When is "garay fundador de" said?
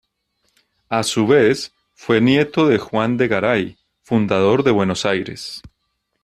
3.27-4.71